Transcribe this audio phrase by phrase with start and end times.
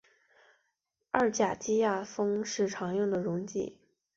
[1.11, 3.77] 二甲基亚砜是常用的溶剂。